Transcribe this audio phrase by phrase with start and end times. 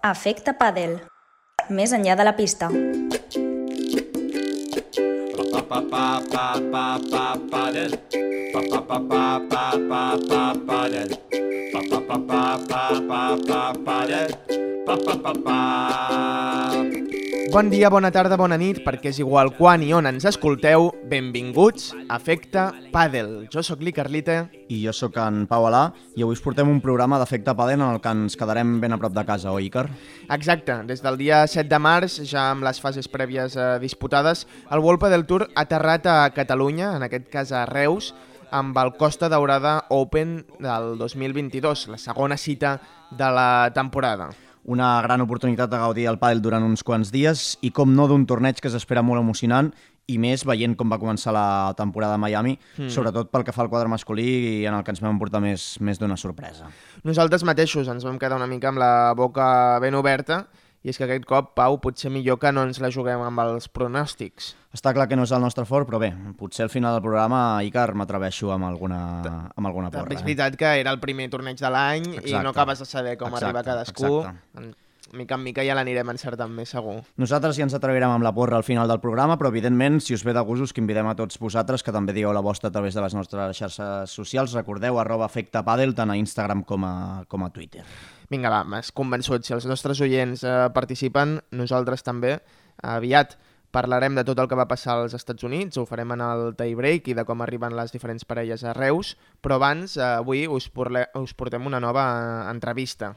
[0.00, 0.94] Efecte Padel.
[1.68, 2.70] Més enllà de la pista.
[7.50, 7.92] Padel.
[10.70, 11.10] Padel.
[13.84, 14.32] Padel.
[15.44, 17.09] Padel.
[17.50, 20.84] Bon dia, bona tarda, bona nit, perquè és igual quan i on ens escolteu.
[21.10, 23.48] Benvinguts a Efecte Padel.
[23.50, 24.44] Jo sóc Li Carlita.
[24.70, 25.80] I jo sóc en Pau Alà,
[26.14, 28.98] i avui us portem un programa d'Efecte Padel en el que ens quedarem ben a
[29.02, 29.88] prop de casa, oi, Icar?
[30.28, 30.76] Exacte.
[30.86, 35.02] Des del dia 7 de març, ja amb les fases prèvies eh, disputades, el World
[35.02, 38.12] Padel Tour ha aterrat a Catalunya, en aquest cas a Reus,
[38.52, 42.76] amb el Costa Daurada Open del 2022, la segona cita
[43.10, 44.30] de la temporada.
[44.70, 48.22] Una gran oportunitat de gaudir el pàdel durant uns quants dies i, com no, d'un
[48.30, 49.72] torneig que s'espera molt emocionant
[50.10, 52.90] i més veient com va començar la temporada a Miami, mm.
[52.94, 54.28] sobretot pel que fa al quadre masculí
[54.60, 56.70] i en el que ens vam emportar més, més d'una sorpresa.
[57.06, 59.46] Nosaltres mateixos ens vam quedar una mica amb la boca
[59.82, 60.44] ben oberta
[60.80, 63.68] i és que aquest cop, Pau, potser millor que no ens la juguem amb els
[63.68, 64.54] pronòstics.
[64.72, 67.40] Està clar que no és el nostre fort, però bé, potser al final del programa,
[67.66, 69.00] Icar, m'atreveixo amb alguna,
[69.50, 70.06] amb alguna porra.
[70.06, 70.28] També és eh?
[70.30, 73.50] veritat que era el primer torneig de l'any i no acabes de saber com Exacte,
[73.50, 74.14] arriba cadascú.
[74.22, 74.89] exacte.
[75.12, 77.00] Mica en mica ja l'anirem encertant més segur.
[77.18, 80.22] Nosaltres ja ens atrevirem amb la porra al final del programa, però evidentment, si us
[80.26, 82.94] ve de gust, us convidem a tots vosaltres que també digueu la vostra a través
[82.94, 84.54] de les nostres xarxes socials.
[84.54, 86.94] Recordeu, arroba efecte pàdel, tant a Instagram com a,
[87.28, 87.84] com a Twitter.
[88.30, 89.42] Vinga, va, m'has convençut.
[89.42, 92.36] Si els nostres oients eh, participen, nosaltres també.
[92.86, 93.34] Aviat
[93.70, 96.74] parlarem de tot el que va passar als Estats Units, ho farem en el tie
[96.78, 100.68] break i de com arriben les diferents parelles a Reus, però abans, eh, avui, us,
[100.74, 103.14] porle, us portem una nova eh, entrevista.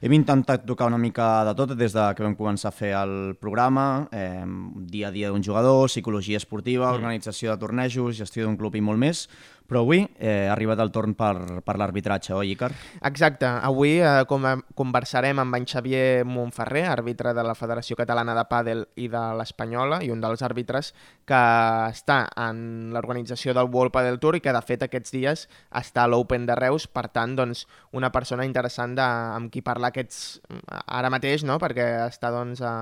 [0.00, 3.34] Hem intentat tocar una mica de tot des de que vam començar a fer el
[3.40, 4.44] programa, eh,
[4.92, 9.00] dia a dia d'un jugador, psicologia esportiva, organització de tornejos, gestió d'un club i molt
[9.00, 9.24] més,
[9.66, 12.70] però avui eh, ha arribat el torn per, per l'arbitratge, oi, Icar?
[13.06, 14.46] Exacte, avui eh, com
[14.78, 20.00] conversarem amb en Xavier Montferrer, àrbitre de la Federació Catalana de Pàdel i de l'Espanyola,
[20.06, 20.92] i un dels àrbitres
[21.26, 21.42] que
[21.90, 26.10] està en l'organització del World Padel Tour i que de fet aquests dies està a
[26.10, 30.40] l'Open de Reus, per tant, doncs, una persona interessant de, amb qui parlar aquests
[30.86, 31.58] ara mateix, no?
[31.62, 32.72] perquè està doncs, a,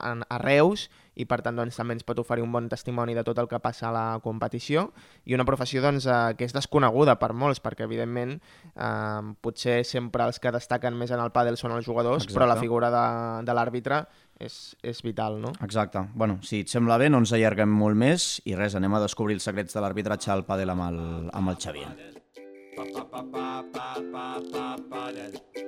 [0.00, 3.24] a, a Reus i per tant doncs, també ens pot oferir un bon testimoni de
[3.26, 4.88] tot el que passa a la competició
[5.24, 10.26] i una professió doncs, eh, que és desconeguda per molts perquè evidentment eh, potser sempre
[10.28, 12.38] els que destaquen més en el pàdel són els jugadors Exacte.
[12.38, 13.06] però la figura de,
[13.46, 14.04] de l'àrbitre
[14.42, 15.52] és, és vital, no?
[15.62, 16.02] Exacte.
[16.14, 19.38] Bueno, si et sembla bé, no ens allarguem molt més i res, anem a descobrir
[19.38, 21.94] els secrets de l'arbitratge al pàdel amb el, amb el Xavier.
[22.74, 25.63] pa pa pa pa pa pa pa pa pa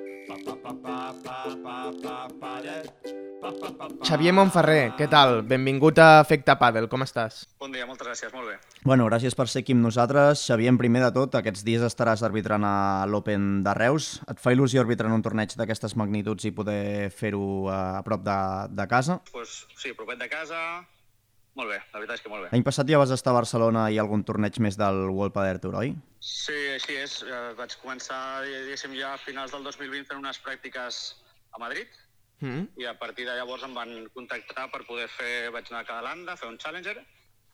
[4.07, 5.41] Xavier Montferrer, què tal?
[5.47, 7.45] Benvingut a Efecte Pàdel, com estàs?
[7.63, 8.57] Bon dia, moltes gràcies, molt bé.
[8.87, 10.45] Bueno, gràcies per ser aquí amb nosaltres.
[10.47, 14.17] Xavier, en primer de tot, aquests dies estaràs arbitrant a l'Open de Reus.
[14.31, 18.39] Et fa il·lusió arbitrar en un torneig d'aquestes magnituds i poder fer-ho a prop de,
[18.79, 19.21] de casa?
[19.33, 20.61] Pues, sí, propet de casa,
[21.57, 22.51] molt bé, la veritat és que molt bé.
[22.53, 25.79] L'any passat ja vas estar a Barcelona i algun torneig més del World Padel Tour,
[25.83, 25.95] oi?
[26.21, 27.23] Sí, així és.
[27.25, 31.05] Eh, Vaig començar, diguéssim, ja a finals del 2020 fent unes pràctiques
[31.57, 31.89] a Madrid
[32.41, 32.67] Mm?
[32.77, 35.49] i a partir de llavors em van contactar per poder fer...
[35.55, 36.99] Vaig anar a Cadalanda a fer un Challenger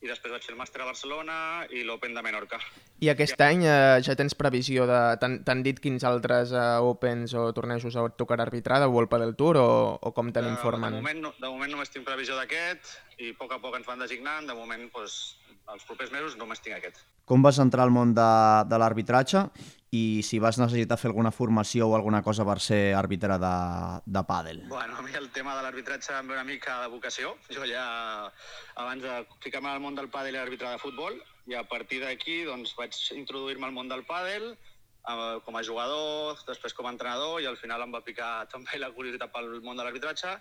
[0.02, 1.36] i després vaig fer el màster a Barcelona
[1.70, 2.58] i l'Open de Menorca.
[3.02, 5.00] I aquest any eh, ja tens previsió de...
[5.22, 9.60] T'han dit quins altres eh, Opens o tornejos et tocarà arbitrar de World Padel Tour
[9.62, 9.68] o,
[10.02, 10.98] o com te Eh, n'informen?
[10.98, 13.86] De moment, no, de moment només tinc previsió d'aquest i a poc a poc ens
[13.86, 14.48] van designant.
[14.50, 15.20] De moment, doncs,
[15.74, 17.00] els propers mesos només tinc aquest.
[17.28, 18.32] Com vas entrar al món de,
[18.68, 19.46] de l'arbitratge
[19.92, 23.52] i si vas necessitar fer alguna formació o alguna cosa per ser àrbitre de,
[24.16, 24.62] de pàdel?
[24.70, 27.34] Bueno, a mi el tema de l'arbitratge em ve una mica de vocació.
[27.52, 27.84] Jo ja,
[28.80, 31.18] abans de ficar-me al món del pàdel, era àrbitre de futbol,
[31.50, 36.40] i a partir d'aquí doncs, vaig introduir-me al món del pàdel eh, com a jugador,
[36.48, 39.76] després com a entrenador, i al final em va picar també la curiositat pel món
[39.76, 40.38] de l'arbitratge,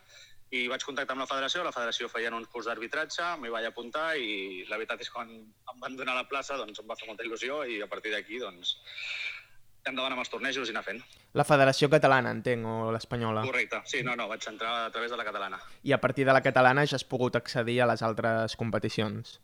[0.51, 4.09] i vaig contactar amb la federació, la federació feien uns curs d'arbitratge, m'hi vaig apuntar
[4.19, 7.07] i la veritat és que quan em van donar la plaça doncs em va fer
[7.07, 8.75] molta il·lusió i a partir d'aquí doncs
[9.87, 10.99] endavant amb els tornejos i anar fent.
[11.39, 13.45] La Federació Catalana, entenc, o l'Espanyola.
[13.47, 13.79] Correcte.
[13.89, 15.61] Sí, no, no, vaig entrar a través de la catalana.
[15.87, 19.39] I a partir de la catalana ja has pogut accedir a les altres competicions.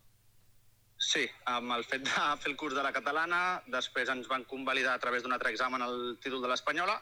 [0.98, 4.98] Sí, amb el fet de fer el curs de la catalana, després ens van convalidar
[4.98, 7.00] a través d'un altre examen el títol de l'espanyola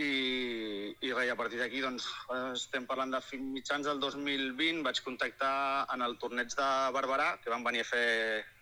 [0.00, 2.06] i, i res, a partir d'aquí doncs,
[2.54, 7.52] estem parlant de fin- mitjans del 2020, vaig contactar en el torneig de Barberà, que
[7.52, 8.06] van venir a fer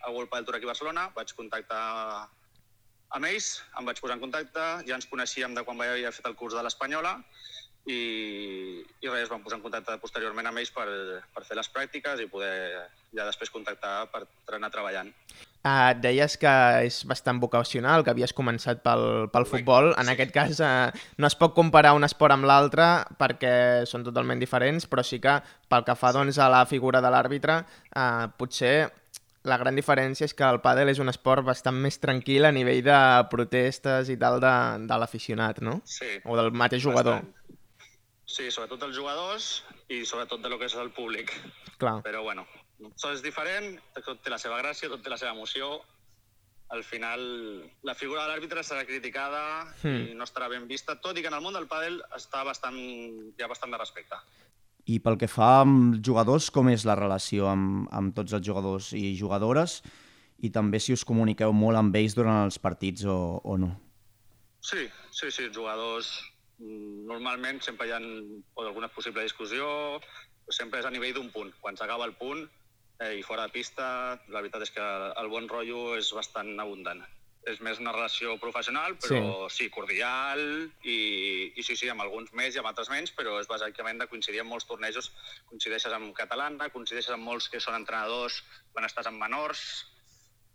[0.06, 1.84] el World Padel Tour aquí a Barcelona, vaig contactar
[3.10, 6.36] amb ells, em vaig posar en contacte, ja ens coneixíem de quan havia fet el
[6.38, 7.16] curs de l'Espanyola
[7.86, 8.00] i,
[9.00, 10.86] i res, es van posar en contacte posteriorment amb ells per,
[11.34, 14.26] per fer les pràctiques i poder ja després contactar per
[14.58, 15.10] anar treballant.
[15.60, 16.50] Uh, deies que
[16.86, 19.90] és bastant vocacional, que havies començat pel, pel futbol.
[20.00, 20.88] En aquest cas uh,
[21.20, 22.86] no es pot comparar un esport amb l'altre
[23.20, 25.36] perquè són totalment diferents, però sí que
[25.68, 27.58] pel que fa doncs, a la figura de l'àrbitre,
[27.92, 28.88] uh, potser
[29.44, 32.80] la gran diferència és que el pàdel és un esport bastant més tranquil a nivell
[32.84, 32.96] de
[33.32, 34.54] protestes i tal de,
[34.88, 35.78] de l'aficionat, no?
[35.84, 36.08] Sí.
[36.24, 37.20] O del mateix jugador.
[37.20, 37.36] Bastant.
[38.30, 39.46] Sí, sobretot els jugadors
[39.90, 41.32] i sobretot de lo que és el públic.
[41.80, 41.98] Clar.
[42.04, 42.44] Però bueno,
[42.80, 43.74] tot és diferent,
[44.04, 45.80] tot té la seva gràcia, tot té la seva emoció.
[46.70, 47.20] Al final,
[47.82, 50.10] la figura de l'àrbitre serà criticada Hmm.
[50.10, 52.76] i no estarà ben vista, tot i que en el món del pàdel està bastant,
[52.78, 54.16] hi ha bastant de respecte.
[54.86, 58.92] I pel que fa amb jugadors, com és la relació amb, amb tots els jugadors
[58.92, 59.82] i jugadores?
[60.40, 63.74] I també si us comuniqueu molt amb ells durant els partits o, o no?
[64.60, 66.08] Sí, sí, sí, els jugadors
[66.58, 70.00] mm, normalment sempre hi ha alguna possible discussió,
[70.48, 71.52] sempre és a nivell d'un punt.
[71.60, 72.48] Quan s'acaba el punt
[73.00, 73.86] eh, i fora de pista,
[74.28, 74.84] la veritat és que
[75.22, 77.02] el bon rotllo és bastant abundant.
[77.48, 80.42] És més una relació professional, però sí, sí cordial,
[80.84, 80.98] i,
[81.56, 84.42] i sí, sí, amb alguns més i amb altres menys, però és bàsicament de coincidir
[84.42, 85.08] en molts tornejos.
[85.48, 88.42] Coincideixes amb catalana, coincideixes amb molts que són entrenadors
[88.74, 89.64] quan estàs amb menors,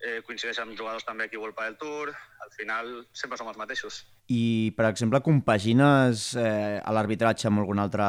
[0.03, 2.11] eh, coincideixes amb jugadors també aquí World Padel Tour,
[2.45, 4.01] al final sempre som els mateixos.
[4.27, 8.07] I, per exemple, compagines eh, a l'arbitratge amb alguna altra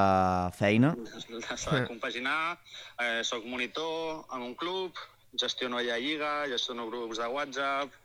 [0.57, 0.95] feina?
[1.47, 2.57] S'ha de compaginar,
[3.03, 4.97] eh, soc monitor en un club,
[5.37, 8.03] gestiono allà lliga, gestiono grups de WhatsApp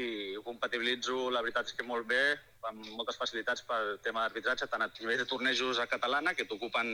[0.00, 2.22] i ho compatibilitzo, la veritat és que molt bé,
[2.68, 6.88] amb moltes facilitats pel tema d'arbitratge, tant a nivell de tornejos a catalana, que t'ocupen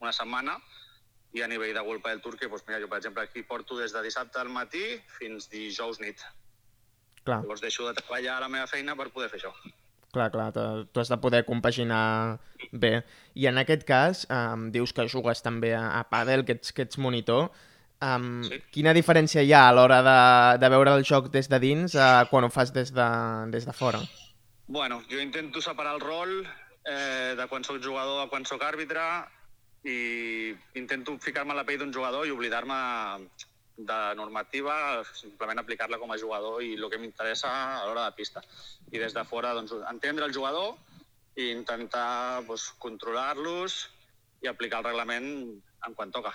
[0.00, 0.56] una setmana,
[1.32, 3.78] i a nivell de World Padel Tour, que doncs, mira, jo, per exemple, aquí porto
[3.78, 4.82] des de dissabte al matí
[5.18, 6.18] fins dijous nit.
[7.24, 9.52] Clar, Llavors deixo de treballar a la meva feina per poder fer això.
[10.10, 10.50] clar, clar,
[10.90, 12.40] tu has de poder compaginar
[12.72, 13.04] bé.
[13.34, 16.82] I en aquest cas, um, dius que jugues també a, a pàdel, que ets, que
[16.82, 17.50] ets monitor.
[18.00, 18.58] Um, Sí.
[18.72, 22.24] Quina diferència hi ha a l'hora de, de veure el joc des de dins uh,
[22.30, 23.06] quan ho fas des de,
[23.52, 24.00] des de fora?
[24.66, 26.46] Bueno, jo intento separar el rol
[26.86, 29.02] eh, de quan sóc jugador a quan sóc àrbitre
[29.84, 32.80] i intento ficar-me a la pell d'un jugador i oblidar-me
[33.80, 34.74] de normativa,
[35.16, 38.42] simplement aplicar-la com a jugador i el que m'interessa a l'hora de pista.
[38.92, 40.76] I des de fora, doncs, entendre el jugador
[41.36, 43.80] i intentar doncs, controlar-los
[44.44, 45.30] i aplicar el reglament
[45.86, 46.34] en quan toca.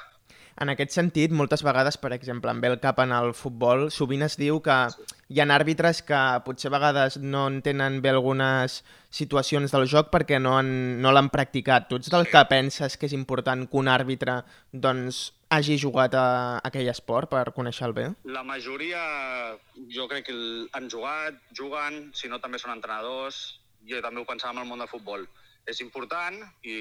[0.56, 4.38] En aquest sentit, moltes vegades, per exemple, amb el cap en el futbol, sovint es
[4.40, 4.76] diu que
[5.28, 8.78] hi ha àrbitres que potser a vegades no entenen bé algunes
[9.12, 10.70] situacions del joc perquè no, han,
[11.04, 11.90] no l'han practicat.
[11.90, 14.38] Tu ets del que penses que és important que un àrbitre
[14.72, 16.26] doncs, hagi jugat a,
[16.64, 18.10] aquell esport per conèixer-el bé?
[18.32, 19.04] La majoria,
[19.92, 20.38] jo crec que
[20.72, 23.60] han jugat, juguen, si no també són entrenadors.
[23.86, 25.28] Jo també ho pensava en el món del futbol.
[25.66, 26.76] És important i,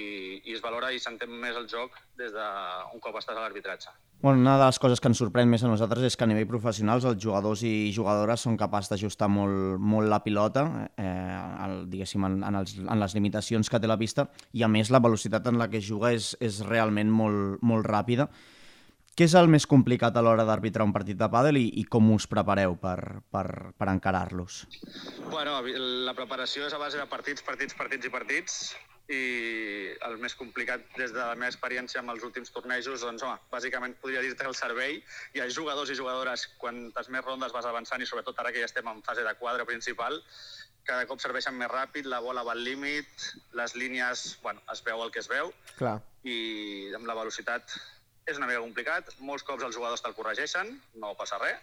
[0.44, 3.92] i es valora i s'entén més el joc des d'un cop estàs a l'arbitratge.
[4.24, 6.46] Bueno, una de les coses que ens sorprèn més a nosaltres és que a nivell
[6.48, 10.62] professional els jugadors i jugadores són capaços d'ajustar molt, molt la pilota,
[10.96, 11.36] eh,
[11.66, 14.88] el, diguéssim, en, en, els, en les limitacions que té la pista, i a més
[14.88, 18.30] la velocitat en la que es juga és, és realment molt, molt ràpida.
[19.14, 22.08] Què és el més complicat a l'hora d'arbitrar un partit de pàdel i, i com
[22.10, 22.98] us prepareu per,
[23.30, 23.46] per,
[23.78, 24.64] per encarar-los?
[25.30, 25.60] Bueno,
[26.08, 28.58] la preparació és a base de partits, partits, partits i partits
[29.14, 29.20] i
[30.08, 33.94] el més complicat des de la meva experiència amb els últims tornejos, doncs, home, bàsicament
[34.02, 34.98] podria dir-te el servei.
[35.36, 38.70] Hi ha jugadors i jugadores, quantes més rondes vas avançant i sobretot ara que ja
[38.72, 40.18] estem en fase de quadre principal,
[40.88, 45.04] cada cop serveixen més ràpid, la bola va al límit, les línies, bueno, es veu
[45.04, 46.00] el que es veu, Clar.
[46.24, 47.78] i amb la velocitat
[48.26, 49.10] és una mica complicat.
[49.20, 51.60] Molts cops els jugadors te'l corregeixen, no passa res.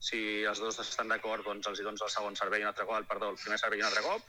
[0.00, 3.04] Si els dos estan d'acord, doncs els hi dones el segon servei un altre cop,
[3.08, 4.22] perdó, el primer servei un altre cop.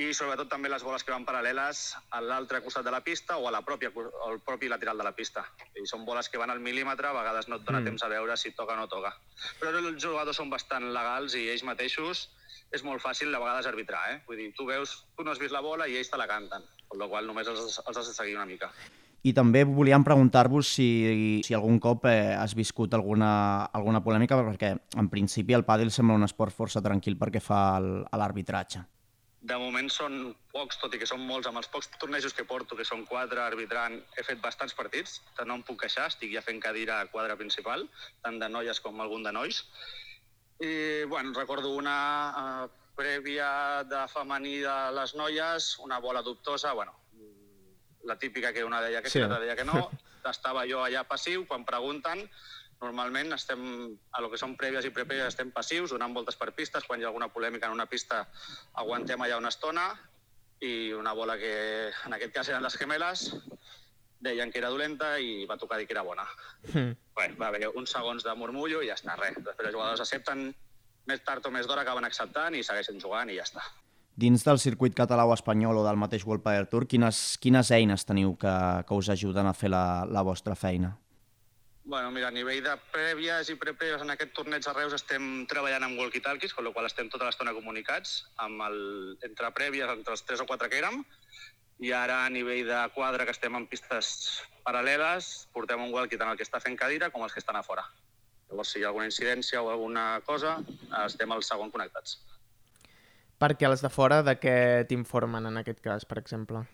[0.00, 1.80] I sobretot també les boles que van paral·leles
[2.16, 3.90] a l'altre costat de la pista o a la pròpia,
[4.26, 5.42] al propi lateral de la pista.
[5.76, 7.84] I són boles que van al mil·límetre, a vegades no et dona Mm.
[7.90, 9.12] temps a veure si toca o no toca.
[9.58, 12.28] Però els jugadors són bastant legals i ells mateixos
[12.70, 14.22] és molt fàcil a vegades arbitrar, eh?
[14.26, 16.62] Vull dir, tu veus, tu no has vist la bola i ells te la canten,
[16.62, 18.72] amb la qual cosa només els, els has de seguir una mica.
[19.22, 24.72] I també volíem preguntar-vos si, si algun cop eh, has viscut alguna, alguna polèmica, perquè
[24.96, 28.80] en principi el pàdel sembla un esport força tranquil perquè fa el, a l'arbitratge.
[29.40, 30.16] De moment són
[30.52, 31.48] pocs, tot i que són molts.
[31.48, 35.20] Amb els pocs tornejos que porto, que són quatre arbitrant, he fet bastants partits.
[35.48, 37.86] No em puc queixar, estic ja fent cadira a quadre principal,
[38.24, 39.62] tant de noies com algun de nois.
[40.60, 40.72] I,
[41.08, 41.96] bueno, recordo una
[42.36, 43.48] uh, prèvia
[43.88, 46.92] de femení de les noies, una bola dubtosa, bueno,
[48.04, 49.88] la típica que una deia que sí, l'altra deia que no.
[50.30, 52.26] Estava jo allà passiu, quan pregunten,
[52.80, 53.62] normalment estem,
[54.12, 57.04] a lo que són prèvies i prepèvies, estem passius, donant voltes per pistes, quan hi
[57.04, 58.26] ha alguna polèmica en una pista
[58.82, 59.88] aguantem allà una estona,
[60.60, 61.52] i una bola que
[61.88, 63.30] en aquest cas eren les gemeles,
[64.20, 66.26] deien que era dolenta i va tocar dir que era bona.
[66.72, 66.92] Mm.
[67.16, 69.38] res, va haver uns segons de murmullo i ja està, res.
[69.40, 70.50] Després els jugadors accepten,
[71.08, 73.64] més tard o més d'hora acaben acceptant i segueixen jugant i ja està.
[74.16, 78.04] Dins del circuit català o espanyol o del mateix World Padel Tour, quines, quines eines
[78.04, 80.96] teniu que, que us ajuden a fer la, la vostra feina?
[81.90, 85.86] Bueno, mira, a nivell de prèvies i preprèvies en aquest torneig a Reus estem treballant
[85.86, 88.12] amb walkie-talkies, amb la qual estem tota l'estona comunicats,
[88.44, 88.76] amb el,
[89.26, 91.00] entre prèvies, entre els tres o quatre que érem,
[91.80, 94.12] i ara a nivell de quadre que estem en pistes
[94.66, 97.64] paral·leles, portem un walkie tant el que està fent cadira com els que estan a
[97.66, 97.86] fora.
[98.50, 100.58] Llavors, si hi ha alguna incidència o alguna cosa,
[101.06, 102.18] estem al segon connectats.
[103.40, 104.56] Perquè els de fora de què
[104.88, 106.64] t'informen en aquest cas, per exemple?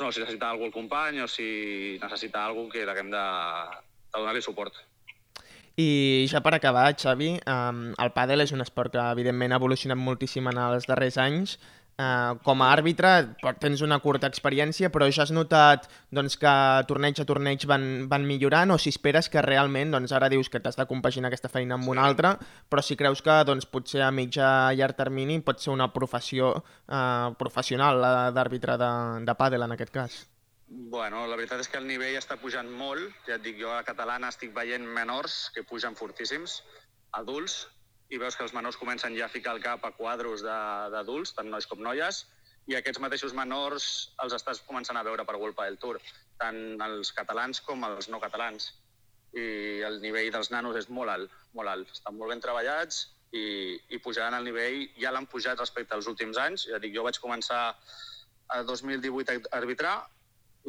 [0.00, 3.22] No, si necessita algú el company o si necessita algú que haguem de,
[4.10, 4.80] de donar-li suport.
[5.78, 9.98] I ja per acabar, Xavi, um, el pàdel és un esport que evidentment ha evolucionat
[9.98, 11.56] moltíssim en els darrers anys
[11.94, 13.10] Uh, com a àrbitre
[13.62, 16.54] tens una curta experiència, però ja has notat doncs, que
[16.90, 20.58] torneig a torneig van, van millorant o si esperes que realment, doncs ara dius que
[20.58, 22.34] t'has de compaginar aquesta feina amb una altra,
[22.66, 26.50] però si creus que doncs, potser a mitjà i llarg termini pot ser una professió
[26.58, 28.02] uh, professional
[28.34, 28.92] d'àrbitre de,
[29.30, 30.24] de pàdel en aquest cas.
[30.66, 33.06] Bueno, la veritat és que el nivell està pujant molt.
[33.28, 36.58] Ja et dic, jo a catalana estic veient menors que pugen fortíssims,
[37.14, 37.68] adults,
[38.12, 41.50] i veus que els menors comencen ja a ficar el cap a quadros d'adults, tant
[41.50, 42.24] nois com noies,
[42.70, 43.86] i aquests mateixos menors
[44.24, 46.00] els estàs començant a veure per World del Tour,
[46.40, 48.70] tant els catalans com els no catalans.
[49.34, 51.90] I el nivell dels nanos és molt alt, molt alt.
[51.92, 53.02] Estan molt ben treballats
[53.34, 56.68] i, i pujaran el nivell, ja l'han pujat respecte als últims anys.
[56.70, 57.62] Ja dic, jo vaig començar
[58.54, 59.96] a 2018 a arbitrar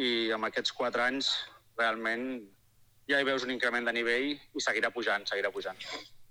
[0.01, 1.31] i amb aquests quatre anys
[1.77, 2.27] realment
[3.07, 5.79] ja hi veus un increment de nivell i seguirà pujant, seguirà pujant.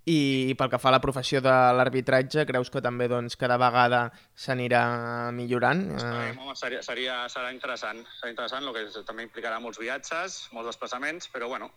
[0.05, 4.03] I pel que fa a la professió de l'arbitratge, creus que també doncs, cada vegada
[4.37, 4.83] s'anirà
[5.33, 5.87] millorant?
[5.97, 8.03] Esperem, home, seria, seria, serà interessant.
[8.19, 11.71] Serà interessant, el que també implicarà molts viatges, molts desplaçaments, però bueno,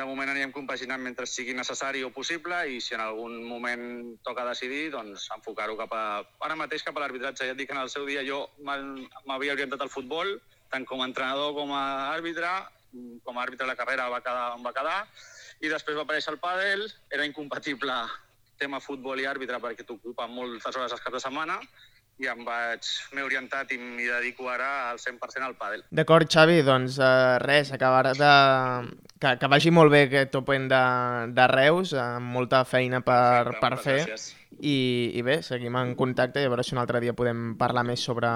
[0.00, 3.84] de moment anirem compaginant mentre sigui necessari o possible i si en algun moment
[4.24, 6.06] toca decidir, doncs enfocar-ho cap a...
[6.48, 7.44] Ara mateix cap a l'arbitratge.
[7.44, 10.38] Ja et dic que en el seu dia jo m'havia orientat al futbol,
[10.72, 12.56] tant com a entrenador com a àrbitre.
[13.28, 14.98] Com a àrbitre la carrera va quedar, em va quedar
[15.62, 17.94] i després va aparèixer el pàdel, era incompatible
[18.58, 21.58] tema futbol i àrbitre perquè t'ocupa moltes hores als caps de setmana
[22.22, 25.82] i em vaig, m'he orientat i m'hi dedico ara al 100% al pàdel.
[25.90, 28.32] D'acord, Xavi, doncs uh, res, acabar de...
[29.22, 30.82] Que, que vagi molt bé aquest Open de,
[31.34, 34.56] de Reus, amb molta feina per, Perfecte, per fer.
[34.60, 34.76] I,
[35.18, 38.04] I bé, seguim en contacte i a veure si un altre dia podem parlar més
[38.04, 38.30] sobre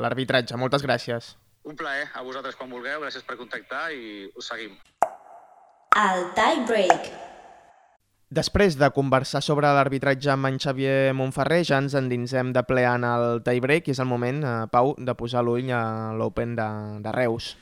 [0.00, 0.56] l'arbitratge.
[0.60, 1.34] Moltes gràcies.
[1.66, 4.76] Un plaer, a vosaltres quan vulgueu, gràcies per contactar i us seguim
[5.96, 7.06] el tie break.
[8.36, 13.06] Després de conversar sobre l'arbitratge amb en Xavier Montferrer, ja ens endinsem de ple en
[13.06, 16.68] el tie break i és el moment, eh, Pau, de posar l'ull a l'Open de,
[17.06, 17.54] de Reus.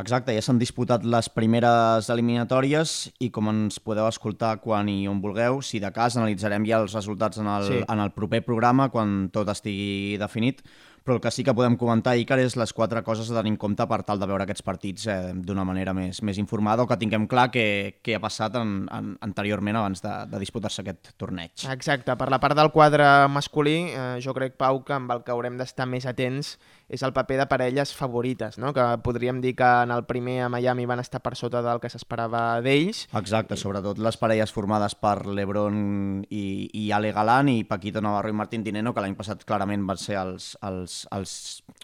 [0.00, 5.20] Exacte, ja s'han disputat les primeres eliminatòries i com ens podeu escoltar quan i on
[5.20, 7.82] vulgueu, si de cas analitzarem ja els resultats en el, sí.
[7.84, 10.64] en el proper programa quan tot estigui definit,
[11.04, 13.58] però el que sí que podem comentar, Icar, és les quatre coses a tenir en
[13.60, 16.98] compte per tal de veure aquests partits eh, d'una manera més, més informada o que
[17.00, 17.66] tinguem clar què,
[18.02, 21.66] què ha passat en, en, anteriorment abans de, de disputar-se aquest torneig.
[21.72, 25.34] Exacte, per la part del quadre masculí, eh, jo crec, Pau, que amb el que
[25.34, 26.56] haurem d'estar més atents
[26.92, 28.74] és el paper de parelles favorites, no?
[28.76, 31.88] que podríem dir que en el primer a Miami van estar per sota del que
[31.88, 33.06] s'esperava d'ells.
[33.16, 38.36] Exacte, sobretot les parelles formades per Lebron i, i Ale Galán i Paquito Navarro i
[38.36, 41.32] Martín Dineno, que l'any passat clarament van ser els, els, els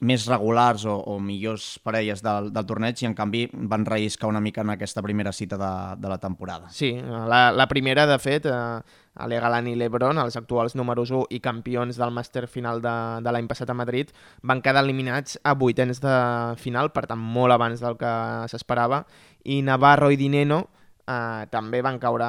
[0.04, 4.42] més regulars o, o millors parelles del, del torneig i en canvi van relliscar una
[4.44, 6.70] mica en aquesta primera cita de, de la temporada.
[6.70, 11.26] Sí, la, la primera, de fet, eh, Ale Galán i Lebron, els actuals números 1
[11.34, 14.12] i campions del màster final de, de l'any passat a Madrid,
[14.42, 16.16] van quedar eliminats a vuitens de
[16.62, 18.14] final, per tant molt abans del que
[18.52, 19.02] s'esperava,
[19.44, 20.64] i Navarro i Dineno
[21.08, 22.28] eh, també van caure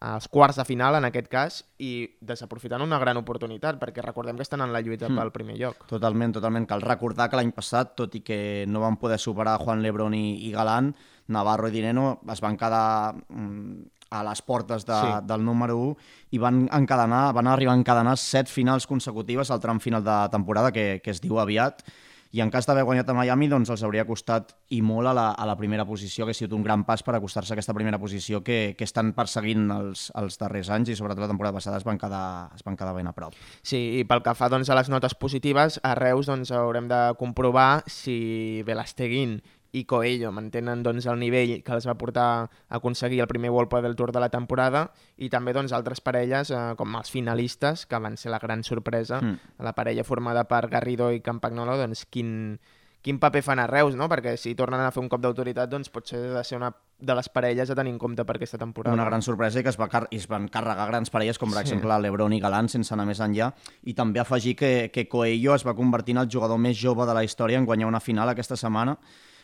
[0.00, 4.46] als quarts de final, en aquest cas, i desaprofitant una gran oportunitat, perquè recordem que
[4.46, 5.20] estan en la lluita mm.
[5.20, 5.84] pel primer lloc.
[5.90, 6.66] Totalment, totalment.
[6.66, 10.40] Cal recordar que l'any passat, tot i que no van poder superar Juan Lebron i,
[10.48, 10.94] i Galán,
[11.30, 15.10] Navarro i Dineno es van quedar mm, a les portes de, sí.
[15.28, 15.96] del número 1
[16.34, 20.72] i van encadenar, van arribar a encadenar set finals consecutives al tram final de temporada
[20.72, 21.84] que, que es diu aviat
[22.30, 25.26] i en cas d'haver guanyat a Miami doncs els hauria costat i molt a la,
[25.34, 27.98] a la primera posició, que ha sigut un gran pas per acostar-se a aquesta primera
[27.98, 31.86] posició que, que estan perseguint els, els darrers anys i sobretot la temporada passada es
[31.86, 33.34] van quedar, es van quedar ben a prop.
[33.62, 37.00] Sí, i pel que fa doncs, a les notes positives, a Reus doncs, haurem de
[37.18, 39.40] comprovar si Velasteguin
[39.72, 42.48] i Coelho mantenen doncs, el nivell que els va portar a
[42.80, 46.74] aconseguir el primer World del Tour de la temporada i també doncs, altres parelles eh,
[46.76, 49.62] com els finalistes, que van ser la gran sorpresa, mm.
[49.62, 52.58] la parella formada per Garrido i Campagnolo, doncs, quin,
[53.00, 54.08] quin paper fan a Reus, no?
[54.10, 57.14] Perquè si tornen a fer un cop d'autoritat, doncs potser ha de ser una de
[57.16, 58.92] les parelles a tenir en compte per aquesta temporada.
[58.92, 61.48] Una gran sorpresa i que es, va car i es van carregar grans parelles com
[61.48, 61.70] per Sí.
[61.70, 65.64] exemple l'Ebron i Galán sense anar més enllà i també afegir que, que Coelho es
[65.64, 68.56] va convertir en el jugador més jove de la història en guanyar una final aquesta
[68.56, 68.98] setmana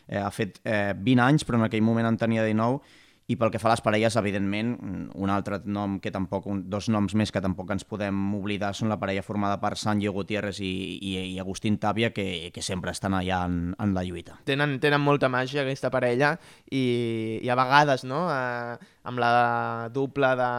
[0.08, 2.80] eh, ha fet eh, 20 anys però en aquell moment en tenia 19
[3.28, 4.76] i pel que fa a les parelles, evidentment,
[5.18, 8.88] un altre nom que tampoc, un, dos noms més que tampoc ens podem oblidar són
[8.92, 10.68] la parella formada per Sancho Gutiérrez i,
[11.02, 14.36] i, i Agustín Tàpia, que, que sempre estan allà en, en la lluita.
[14.46, 16.36] tenen, tenen molta màgia aquesta parella
[16.70, 20.50] i, i a vegades no, eh, amb la dupla de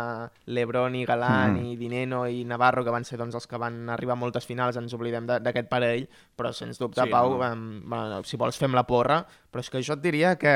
[0.52, 1.66] Lebron i Galán Mm.
[1.72, 4.76] i Dineno i Navarro que van ser doncs, els que van arribar a moltes finals
[4.80, 7.52] ens oblidem de- d'aquest parell però sens dubte Sí, Pau no, no.
[7.52, 9.22] em, bueno, si vols fem la porra
[9.52, 10.52] però és que jo et diria que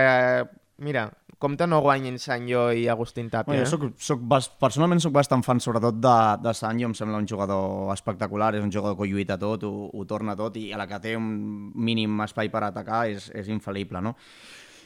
[0.81, 1.05] mira,
[1.41, 3.65] compte no guanyin Sanyo i Agustín Tapia Bueno, eh?
[3.65, 7.27] jo soc, soc, bas- personalment sóc bastant fan sobretot de, de Sancho, em sembla un
[7.29, 10.79] jugador espectacular, és un jugador que ho lluita tot, ho, ho torna tot i a
[10.81, 14.15] la que té un mínim espai per atacar és, és infal·lible, no?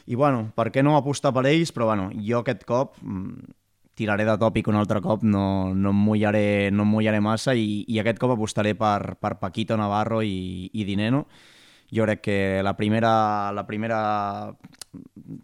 [0.06, 1.72] I bueno, per què no apostar per ells?
[1.74, 3.50] Però bueno, jo aquest cop mm,
[3.98, 7.82] tiraré de tòpic un altre cop, no, no em mullaré, no em mullaré massa i,
[7.88, 11.24] i aquest cop apostaré per, per Paquito Navarro i, i Dineno.
[11.94, 14.54] Jo crec que la primera, la primera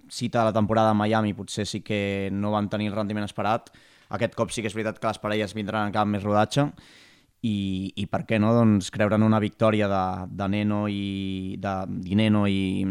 [0.09, 3.71] cita de la temporada a Miami potser sí que no van tenir el rendiment esperat.
[4.13, 6.67] Aquest cop sí que és veritat que les parelles vindran encara amb més rodatge
[7.43, 11.73] i, i per què no doncs, creure en una victòria de, de Neno i de,
[11.89, 12.85] de Neno i,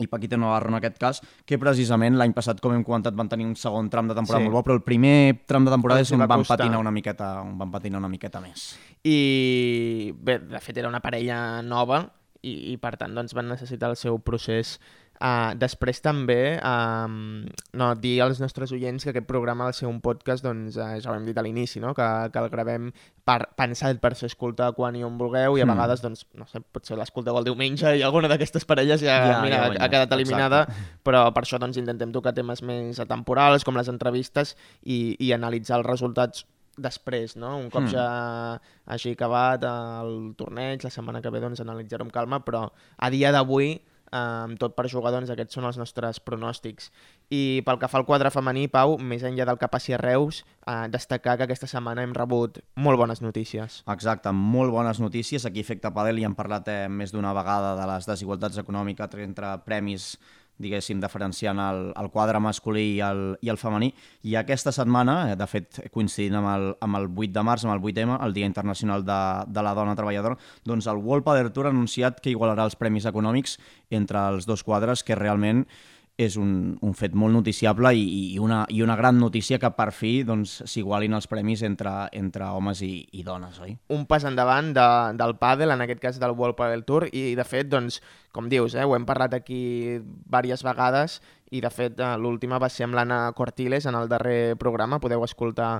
[0.00, 3.44] i Paquito Navarro en aquest cas, que precisament l'any passat, com hem comentat, van tenir
[3.46, 4.48] un segon tram de temporada Sí.
[4.48, 6.56] molt bo, però el primer tram de temporada és on va van costar.
[6.62, 8.78] patinar una miqueta, on van patinar una miqueta més.
[9.04, 12.04] i bé, de fet era una parella nova
[12.42, 14.78] i, i per tant doncs, van necessitar el seu procés
[15.22, 17.44] Uh, després també um,
[17.78, 21.12] no, dir als nostres oients que aquest programa de ser un podcast, doncs uh, ja
[21.12, 21.92] ho hem dit a l'inici, no?
[21.94, 22.88] que, que el gravem
[23.22, 25.76] per, pensat per ser escoltat quan i on vulgueu i a Hmm.
[25.76, 29.60] vegades, doncs, no sé, potser l'escolteu el diumenge i alguna d'aquestes parelles ja, Ja, mira,
[29.60, 30.98] ja guanyat, ha quedat eliminada, exacte.
[31.06, 35.78] però per això doncs, intentem tocar temes més atemporals com les entrevistes i, i analitzar
[35.78, 36.48] els resultats
[36.78, 37.58] després, no?
[37.58, 37.92] Un cop Hmm.
[37.92, 43.10] ja hagi acabat el torneig, la setmana que ve doncs analitzar-ho amb calma, però a
[43.10, 46.90] dia d'avui, eh, amb tot per jugar, doncs aquests són els nostres pronòstics.
[47.30, 50.44] I pel que fa al quadre femení, Pau, més enllà del que passi a Reus,
[50.66, 53.82] eh, destacar que aquesta setmana hem rebut molt bones notícies.
[53.86, 55.46] Exacte, molt bones notícies.
[55.46, 59.14] Aquí a Efecte Padel ja hem parlat eh, més d'una vegada de les desigualtats econòmiques
[59.14, 60.18] entre premis
[60.62, 63.92] diguéssim, diferenciant el, el quadre masculí i el, i el femení.
[64.28, 67.76] I aquesta setmana, eh, de fet, coincidint amb el, amb el 8 de març, amb
[67.76, 71.68] el 8M, el Dia Internacional de, de la Dona Treballadora, doncs el World Padel Tour
[71.68, 73.58] ha anunciat que igualarà els premis econòmics
[73.90, 75.66] entre els dos quadres, que realment
[76.26, 78.02] és un, un fet molt noticiable i,
[78.34, 82.48] i, una, i una gran notícia que per fi doncs, s'igualin els premis entre, entre
[82.52, 83.76] homes i, i dones, oi?
[83.94, 87.46] un pas endavant de, del pàdel, en aquest cas del World Padel Tour, i de
[87.46, 88.00] fet, doncs,
[88.32, 89.62] com dius, eh, ho hem parlat aquí
[90.02, 91.20] diverses vegades,
[91.52, 95.24] i de fet eh, l'última va ser amb l'Anna Cortiles en el darrer programa, podeu
[95.26, 95.74] escoltar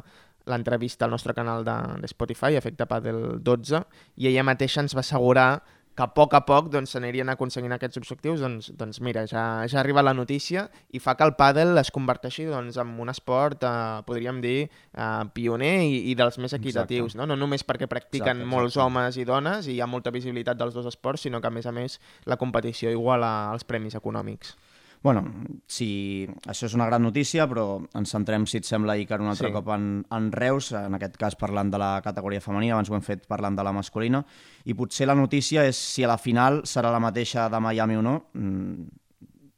[0.50, 3.85] l'entrevista al nostre canal de, de Spotify, Efecte Padel 12,
[4.18, 5.62] i ella mateixa ens va assegurar
[5.94, 9.81] que a poc a poc doncs, s'anirien aconseguint aquests objectius, doncs, doncs mira, ja, ja
[9.81, 14.00] arriba la notícia i fa que el pàdel es converteixi doncs, en un esport, eh,
[14.09, 17.28] podríem dir, eh, pioner i, i dels més equitatius, no?
[17.28, 18.87] no només perquè practiquen Exacte, molts exacte.
[18.88, 21.68] homes i dones i hi ha molta visibilitat dels dos esports, sinó que a més
[21.68, 24.57] a més la competició iguala als premis econòmics.
[25.02, 25.24] Bueno,
[25.66, 29.48] si això és una gran notícia, però ens centrem, si et sembla, Icar, un altre
[29.48, 29.52] Sí.
[29.52, 33.02] cop en, en Reus, en aquest cas parlant de la categoria femenina, abans ho hem
[33.02, 34.24] fet parlant de la masculina,
[34.64, 38.02] i potser la notícia és si a la final serà la mateixa de Miami o
[38.02, 38.14] no.
[38.34, 38.86] Mm,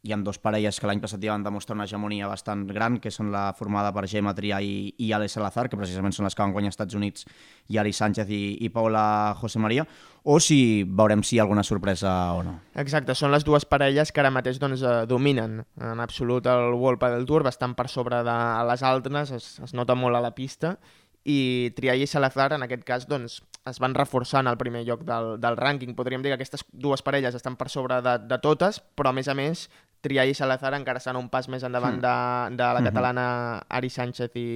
[0.05, 3.11] hi ha dos parelles que l'any passat ja van demostrar una hegemonia bastant gran, que
[3.11, 6.45] són la formada per Gemma Trià i, i Ale Salazar, que precisament són les que
[6.45, 7.25] van guanyar als Estats Units,
[7.73, 9.87] i Ari Sánchez i, i Paula José María,
[10.25, 12.59] o si veurem si hi ha alguna sorpresa o no.
[12.81, 17.01] Exacte, són les dues parelles que ara mateix doncs, eh, dominen en absolut el World
[17.01, 18.37] Padel Tour, bastant per sobre de
[18.69, 20.77] les altres, es, es nota molt a la pista,
[21.25, 25.07] i Triay i Salazar en aquest cas doncs, es van reforçar en el primer lloc
[25.09, 25.97] del, del rànquing.
[25.97, 29.33] Podríem dir que aquestes dues parelles estan per sobre de, de totes, però a més
[29.33, 29.65] a més
[30.05, 32.13] Triay i Salazar encara estan un pas més endavant de,
[32.59, 33.25] de la catalana
[33.73, 34.47] Ari Sánchez i,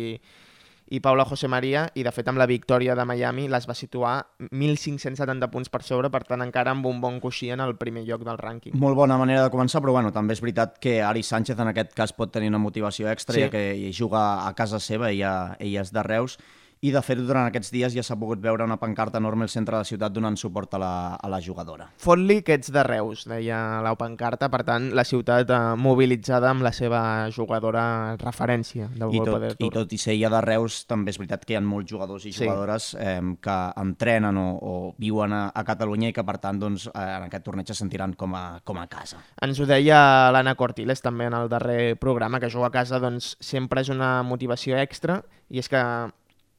[0.93, 4.13] i Paula José María, i de fet amb la victòria de Miami les va situar
[4.53, 8.25] 1.570 punts per sobre, per tant encara amb un bon coixí en el primer lloc
[8.27, 8.77] del rànquing.
[8.79, 11.93] Molt bona manera de començar, però bueno, també és veritat que Ari Sánchez en aquest
[11.97, 13.41] cas pot tenir una motivació extra, Sí.
[13.41, 13.45] sí.
[13.47, 16.39] ja que hi juga a casa seva, ella, ella és de Reus,
[16.81, 19.75] i de fet durant aquests dies ja s'ha pogut veure una pancarta enorme al centre
[19.75, 21.89] de la ciutat donant suport a la, a la jugadora.
[21.99, 26.63] Fot-li que ets de Reus, deia la pancarta, per tant, la ciutat eh, mobilitzada amb
[26.63, 27.01] la seva
[27.35, 31.45] jugadora referència del I tot, I tot i ser ella de Reus, també és veritat
[31.45, 32.45] que hi ha molts jugadors i Sí.
[32.45, 36.87] jugadores eh, que entrenen o, o viuen a, a Catalunya i que, per tant, doncs,
[36.93, 39.19] eh, en aquest torneig se sentiran com a, com a casa.
[39.43, 43.35] Ens ho deia l'Anna Cortiles també en el darrer programa, que jugar a casa doncs,
[43.41, 45.81] sempre és una motivació extra i és que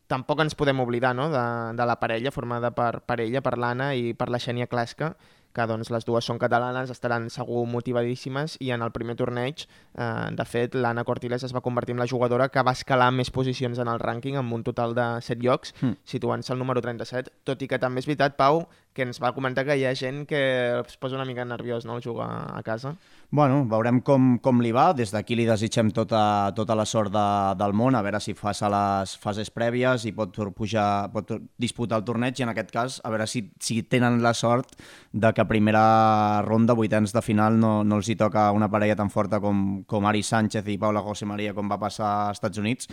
[0.09, 1.29] tampoc ens podem oblidar no?
[1.31, 1.45] de,
[1.77, 5.13] de la parella formada per, per ella, per l'Anna i per la Xènia Clasca,
[5.49, 9.63] que doncs, les dues són catalanes, estaran segur motivadíssimes i en el primer torneig,
[9.97, 13.31] eh, de fet, l'Anna Cortiles es va convertir en la jugadora que va escalar més
[13.33, 15.95] posicions en el rànquing amb un total de 7 llocs, Mm.
[16.05, 19.63] situant-se al número 37, tot i que també és veritat, Pau, que ens va comentar
[19.67, 20.39] que hi ha gent que
[20.79, 22.95] es posa una mica nerviós no, jugar a casa.
[23.31, 24.87] Bueno, veurem com, com li va.
[24.97, 27.25] Des d'aquí li desitgem tota, tota la sort de,
[27.59, 32.07] del món, a veure si passa les fases prèvies i pot pujar, pot disputar el
[32.07, 34.73] torneig i en aquest cas a veure si, si tenen la sort
[35.13, 38.97] de que a primera ronda, vuitens de final, no, no els hi toca una parella
[38.97, 42.57] tan forta com, com Ari Sánchez i Paula José María com va passar als Estats
[42.57, 42.89] Units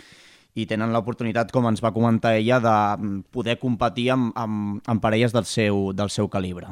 [0.57, 5.03] i tenen l'oportunitat, com ens va comentar ella, de mm, poder competir amb, amb, amb
[5.03, 6.71] parelles del seu, del seu calibre.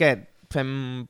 [0.00, 0.14] Què?
[0.52, 0.68] Fem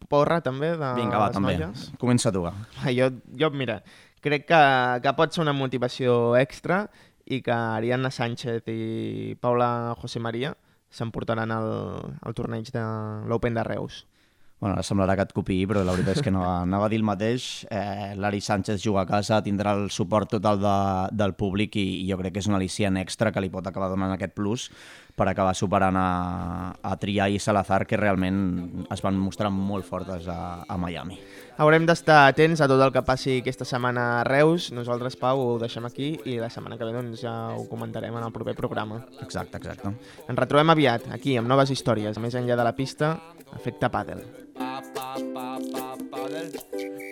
[0.08, 1.54] porra també de Vinga, va, les també.
[1.60, 1.90] noies?
[2.00, 2.54] Comença tu, va.
[2.78, 3.82] Va, Jo, jo, mira,
[4.24, 4.60] crec que,
[5.04, 6.86] que pot ser una motivació extra
[7.26, 10.54] i que Ariadna Sánchez i Paula José María
[10.88, 11.68] s'emportaran el,
[12.24, 12.82] el torneig de
[13.28, 14.06] l'Open de Reus.
[14.58, 17.00] Bueno, ara semblarà que et copiï, però la veritat és que no, anava a dir
[17.02, 17.66] el mateix.
[17.68, 20.76] Eh, L'Ari Sánchez juga a casa, tindrà el suport total de,
[21.12, 23.90] del públic i, i jo crec que és un al·licient extra que li pot acabar
[23.92, 24.70] donant aquest plus
[25.16, 26.08] per acabar superant a,
[26.76, 31.16] a Trià i Salazar, que realment es van mostrar molt fortes a, a Miami.
[31.56, 34.68] Haurem d'estar atents a tot el que passi aquesta setmana a Reus.
[34.76, 38.26] Nosaltres, Pau, ho deixem aquí i la setmana que ve doncs, ja ho comentarem en
[38.26, 39.00] el proper programa.
[39.24, 39.94] Exacte, exacte.
[40.28, 43.14] Ens retrobem aviat, aquí, amb noves històries, més enllà de la pista,
[43.56, 44.20] Efecte Pàdel.
[44.58, 46.52] Pa, pa, pa, pa, pàdel.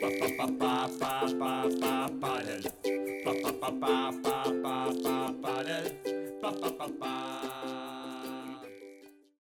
[0.04, 0.28] Pa, pa,
[0.60, 2.68] pa, pa, pa, pa, pàdel.
[3.24, 5.92] Pa, pa, pa, pa, pa, pa, pa, pàdel.
[6.42, 7.53] Pa, pa, pa, pa.